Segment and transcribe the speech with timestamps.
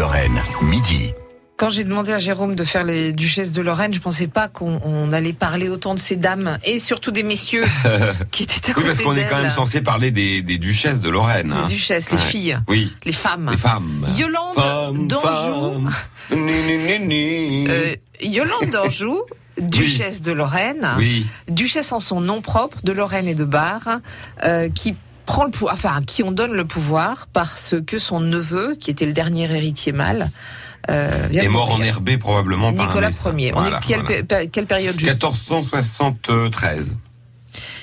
[0.00, 1.12] Lorraine, midi.
[1.58, 4.80] Quand j'ai demandé à Jérôme de faire les duchesses de Lorraine, je pensais pas qu'on
[4.82, 7.66] on allait parler autant de ces dames et surtout des messieurs
[8.30, 11.00] qui étaient à Oui, côté parce qu'on est quand même censé parler des, des duchesses
[11.00, 11.52] de Lorraine.
[11.52, 11.66] hein.
[11.68, 12.22] Les duchesses, les Ouais.
[12.22, 13.48] filles, Oui, les femmes.
[13.50, 14.06] les femmes.
[14.16, 15.90] Yolande Femmes, d'Anjou, femmes.
[16.30, 17.66] Ni, ni, ni, ni.
[17.68, 19.18] euh, Yolande d'Anjou,
[19.60, 23.82] duchesse de Lorraine, Oui, duchesse en son nom propre de Lorraine et de Bar,
[24.44, 24.96] euh, qui
[25.30, 28.90] prend le pouvoir, enfin, à qui on donne le pouvoir parce que son neveu, qui
[28.90, 30.28] était le dernier héritier mâle,
[30.90, 33.38] euh, est mort en herbé probablement par Nicolas médecin.
[33.38, 33.52] Ier.
[33.54, 34.46] On est quelle, voilà.
[34.46, 35.22] quelle période juste?
[35.22, 36.96] 1473.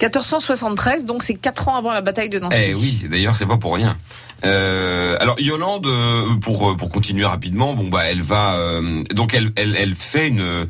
[0.00, 2.58] 1473, donc c'est quatre ans avant la bataille de Nancy.
[2.68, 3.96] Eh oui, d'ailleurs c'est pas pour rien.
[4.44, 9.50] Euh, alors Yolande, euh, pour pour continuer rapidement, bon bah elle va euh, donc elle
[9.56, 10.66] elle elle fait une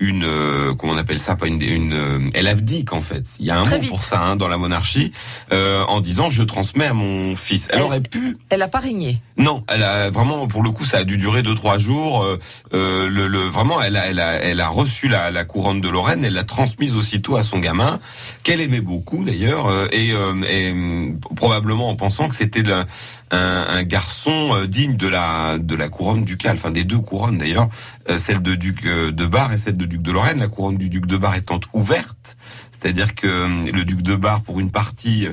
[0.00, 3.36] une euh, comment on appelle ça pas une une euh, elle abdique en fait.
[3.38, 3.90] Il y a un Très mot vite.
[3.90, 5.12] pour ça hein, dans la monarchie
[5.52, 7.68] euh, en disant je transmets à mon fils.
[7.70, 9.20] Elle, Elle- aurait pu Elle a pas régné.
[9.36, 12.24] non, elle a vraiment pour le coup ça a dû durer deux trois jours.
[12.24, 12.40] Euh,
[12.74, 15.88] euh, le, le- vraiment elle a elle a elle a reçu la, la couronne de
[15.88, 18.00] Lorraine, elle l'a transmise aussitôt à son gamin
[18.42, 22.84] qu'elle aimait beaucoup d'ailleurs euh, et, euh, et, euh, probablement en pensant que c'était de-
[23.30, 27.38] un, un garçon euh, digne de la de la couronne ducale, enfin des deux couronnes
[27.38, 27.68] d'ailleurs,
[28.10, 30.38] euh, celle de duc euh, de Bar et celle de duc de Lorraine.
[30.38, 32.36] La couronne du duc de Bar étant ouverte,
[32.70, 35.28] c'est-à-dire que le duc de Bar pour une partie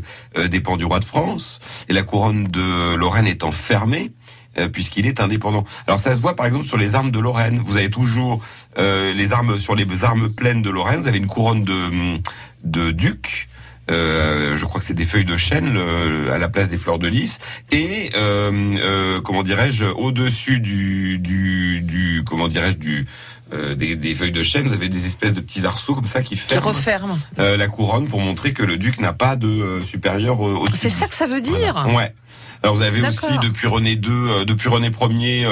[0.49, 4.11] dépend du roi de France et la couronne de Lorraine étant fermée
[4.73, 5.63] puisqu'il est indépendant.
[5.87, 7.59] Alors ça se voit par exemple sur les armes de Lorraine.
[7.63, 8.41] Vous avez toujours
[8.77, 10.99] euh, les armes sur les armes pleines de Lorraine.
[10.99, 12.19] Vous avez une couronne de
[12.63, 13.48] de duc.
[13.89, 16.99] Euh, je crois que c'est des feuilles de chêne le- à la place des fleurs
[16.99, 17.39] de lys
[17.71, 23.07] et euh, euh, comment dirais-je au-dessus du du du comment dirais-je du
[23.51, 26.21] euh, des, des feuilles de chêne, vous avez des espèces de petits arceaux comme ça
[26.21, 29.83] qui Qui ferment euh, la couronne pour montrer que le duc n'a pas de euh,
[29.83, 30.77] supérieur euh, au-dessus.
[30.77, 31.57] C'est ça que ça veut dire.
[31.73, 31.87] Voilà.
[31.95, 32.13] Ouais.
[32.61, 35.47] Alors vous avez aussi depuis René II, depuis René Ier,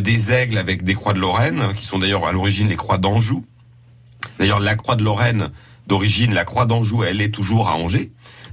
[0.00, 3.46] des aigles avec des croix de Lorraine, qui sont d'ailleurs à l'origine les croix d'Anjou.
[4.38, 5.48] D'ailleurs la croix de Lorraine
[5.90, 8.12] d'origine, la croix d'Anjou, elle est toujours à Angers.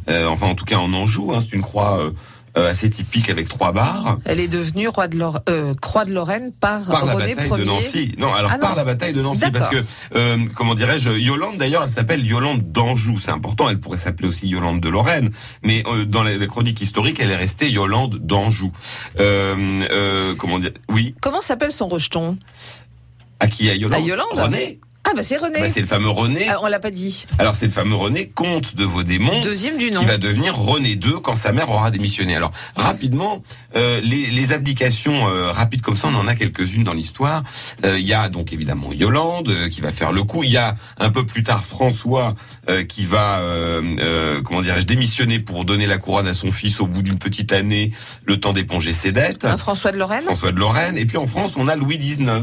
[0.09, 2.11] Euh, enfin en tout cas en Anjou, hein, c'est une croix euh,
[2.57, 4.17] euh, assez typique avec trois barres.
[4.25, 7.51] Elle est devenue roi de Lor- euh, croix de Lorraine par, Par la René bataille
[7.51, 7.57] Ier.
[7.59, 8.11] de Nancy.
[8.17, 8.61] Non, alors Ah non.
[8.67, 9.83] par la bataille de Nancy, parce que
[10.15, 13.19] euh, comment dirais-je, Yolande d'ailleurs, elle s'appelle Yolande d'Anjou.
[13.19, 13.69] C'est important.
[13.69, 15.29] Elle pourrait s'appeler aussi Yolande de Lorraine,
[15.63, 18.71] mais euh, dans la, la chronique historique, elle est restée Yolande d'Anjou.
[19.19, 21.13] Euh, euh, comment dire Oui.
[21.21, 22.37] Comment s'appelle son rejeton?
[23.39, 23.69] À qui?
[23.69, 24.01] À Yolande?
[24.01, 24.79] À Yolande René.
[25.09, 25.61] Ah bah c'est René.
[25.61, 26.47] Bah, c'est le fameux René.
[26.49, 27.25] Ah, on l'a pas dit.
[27.39, 29.39] Alors c'est le fameux René, comte de Vaudémont.
[29.41, 30.01] Deuxième du nom.
[30.01, 32.35] qui va devenir René II quand sa mère aura démissionné.
[32.35, 33.41] Alors rapidement,
[33.77, 37.43] euh, les, les abdications euh, rapides comme ça, on en a quelques-unes dans l'histoire.
[37.85, 40.43] Euh, Il y a donc évidemment Yolande euh, qui va faire le coup.
[40.43, 42.35] Il y a un peu plus tard François
[42.69, 46.81] euh, qui va, euh, euh, comment dirais-je, démissionner pour donner la couronne à son fils
[46.81, 47.91] au bout d'une petite année,
[48.25, 49.47] le temps d'éponger ses dettes.
[49.57, 50.97] François de Lorraine François de Lorraine.
[50.97, 52.41] Et puis en France, on a Louis XIX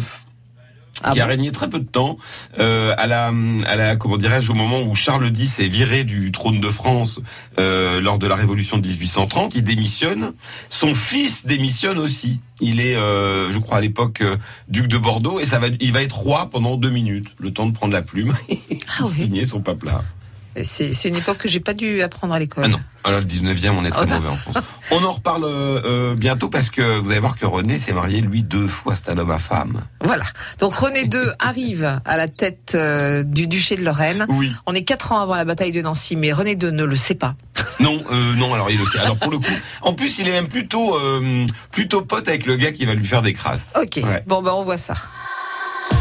[1.02, 2.18] Ah qui a régné très peu de temps.
[2.58, 3.32] Euh, à la,
[3.66, 7.20] à la, comment dirais-je, au moment où Charles X est viré du trône de France
[7.58, 10.32] euh, lors de la Révolution de 1830, il démissionne.
[10.68, 12.40] Son fils démissionne aussi.
[12.60, 14.36] Il est, euh, je crois, à l'époque euh,
[14.68, 17.66] duc de Bordeaux et ça va, il va être roi pendant deux minutes, le temps
[17.66, 18.60] de prendre la plume et
[18.98, 19.08] Ah oui.
[19.10, 20.04] signer son papelat.
[20.04, 20.23] C'est
[20.62, 22.64] c'est une époque que j'ai pas dû apprendre à l'école.
[22.66, 24.56] Ah non, alors le 19e, on est très Oh mauvais en France.
[24.90, 28.20] On en reparle euh, euh, bientôt parce que vous allez voir que René s'est marié
[28.20, 29.82] lui deux fois, c'est un homme à femme.
[30.02, 30.24] Voilà.
[30.60, 34.26] Donc René II arrive à la tête euh, du duché de Lorraine.
[34.28, 34.52] Oui.
[34.66, 37.14] On est quatre ans avant la bataille de Nancy, mais René II ne le sait
[37.14, 37.34] pas.
[37.80, 38.98] Non, euh, non, alors il le sait.
[38.98, 42.54] Alors pour le coup, en plus il est même plutôt euh, plutôt pote avec le
[42.54, 43.72] gars qui va lui faire des crasses.
[43.74, 43.96] Ok.
[43.96, 44.22] Ouais.
[44.28, 44.94] Bon ben on voit ça.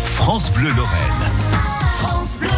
[0.05, 1.31] France Bleu Lorraine.
[1.97, 2.49] France Bleu.